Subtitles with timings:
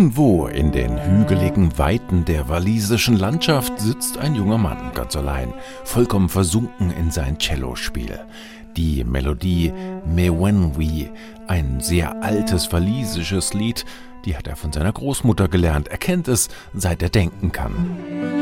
[0.00, 5.52] Irgendwo in den hügeligen Weiten der walisischen Landschaft sitzt ein junger Mann ganz allein,
[5.84, 8.18] vollkommen versunken in sein Cellospiel.
[8.78, 9.74] Die Melodie
[10.06, 11.10] Mewenwi,
[11.48, 13.84] ein sehr altes walisisches Lied,
[14.24, 15.88] die hat er von seiner Großmutter gelernt.
[15.88, 18.39] Er kennt es, seit er denken kann.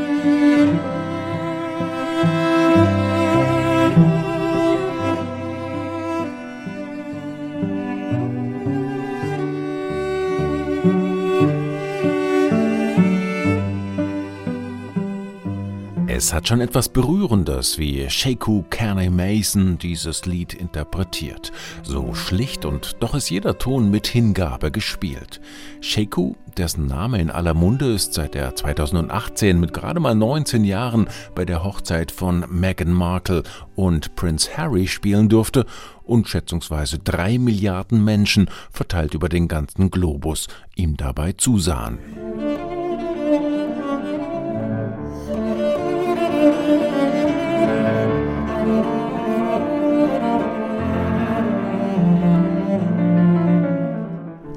[16.19, 21.53] Es hat schon etwas Berührendes, wie Sheku Kearney Mason dieses Lied interpretiert.
[21.81, 25.39] So schlicht und doch ist jeder Ton mit Hingabe gespielt.
[25.79, 31.07] Sheku, dessen Name in aller Munde ist, seit er 2018 mit gerade mal 19 Jahren
[31.35, 33.43] bei der Hochzeit von Meghan Markle
[33.75, 35.65] und Prince Harry spielen durfte
[36.03, 41.97] und schätzungsweise drei Milliarden Menschen verteilt über den ganzen Globus ihm dabei zusahen.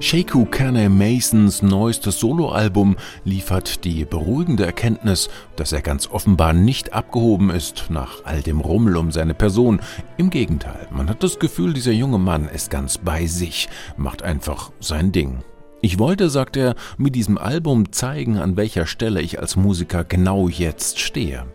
[0.03, 7.50] Sheku Kane Masons neuestes Soloalbum liefert die beruhigende Erkenntnis, dass er ganz offenbar nicht abgehoben
[7.50, 9.81] ist nach all dem Rummel um seine Person.
[10.17, 14.72] Im Gegenteil, man hat das Gefühl, dieser junge Mann ist ganz bei sich, macht einfach
[14.81, 15.44] sein Ding.
[15.83, 20.48] Ich wollte, sagt er, mit diesem Album zeigen, an welcher Stelle ich als Musiker genau
[20.48, 21.47] jetzt stehe.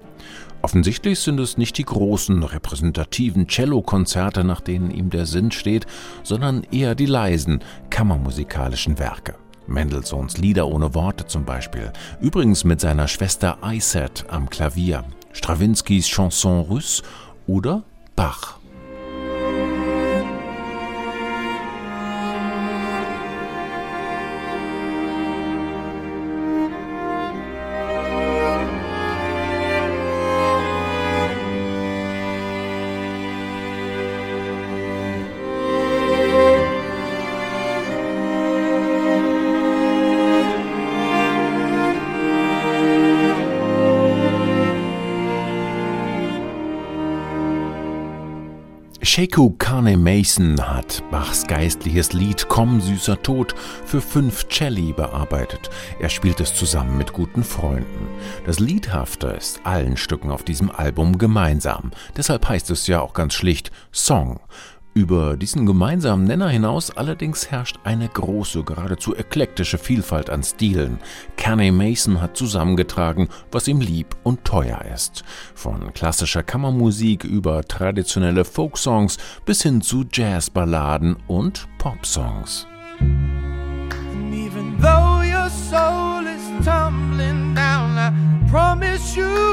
[0.63, 5.85] Offensichtlich sind es nicht die großen, repräsentativen Cellokonzerte, nach denen ihm der Sinn steht,
[6.23, 7.59] sondern eher die leisen,
[7.97, 9.33] kammermusikalischen Werke.
[9.65, 16.59] Mendelssohns Lieder ohne Worte zum Beispiel, übrigens mit seiner Schwester Iset am Klavier, Strawinskys Chanson
[16.59, 17.01] Russe
[17.47, 17.81] oder
[18.15, 18.56] Bach.
[49.17, 55.71] Sheku Kane Mason hat Bachs geistliches Lied Komm süßer Tod für fünf Celli bearbeitet.
[55.99, 58.09] Er spielt es zusammen mit guten Freunden.
[58.45, 61.89] Das Liedhafte ist allen Stücken auf diesem Album gemeinsam.
[62.15, 64.39] Deshalb heißt es ja auch ganz schlicht Song.
[64.97, 70.97] Über diesen gemeinsamen Nenner hinaus allerdings herrscht eine große, geradezu eklektische Vielfalt an Stilen.
[71.35, 75.23] Carney Mason hat zusammengetragen, was ihm lieb und teuer ist.
[75.53, 82.65] Von klassischer Kammermusik über traditionelle Folksongs bis hin zu Jazzballaden und Popsongs.
[82.99, 89.46] And even though your soul is tumbling down, I promise you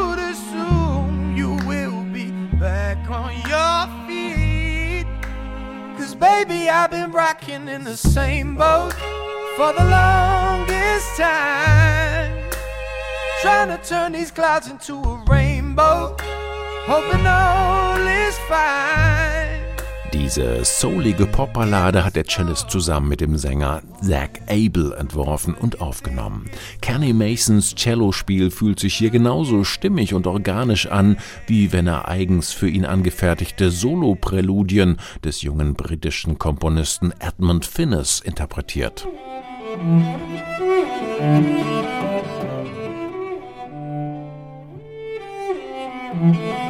[6.15, 8.93] Cause baby, I've been rocking in the same boat
[9.57, 12.51] for the longest time.
[13.43, 16.17] Trying to turn these clouds into a rainbow,
[16.87, 19.34] hoping all is fine.
[20.25, 26.49] Diese soulige Popballade hat der Cellist zusammen mit dem Sänger Zach Abel entworfen und aufgenommen.
[26.81, 32.53] Kenny Masons Cellospiel fühlt sich hier genauso stimmig und organisch an, wie wenn er eigens
[32.53, 39.07] für ihn angefertigte Solo-Präludien des jungen britischen Komponisten Edmund Finnis interpretiert.
[46.17, 46.64] Musik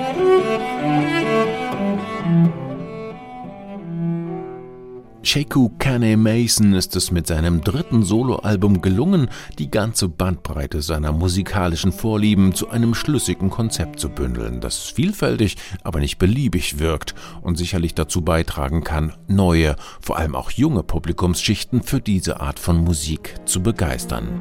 [5.35, 9.29] Sheku Kane Mason ist es mit seinem dritten Soloalbum gelungen,
[9.59, 15.99] die ganze Bandbreite seiner musikalischen Vorlieben zu einem schlüssigen Konzept zu bündeln, das vielfältig, aber
[15.99, 22.01] nicht beliebig wirkt und sicherlich dazu beitragen kann, neue, vor allem auch junge Publikumsschichten für
[22.01, 24.41] diese Art von Musik zu begeistern.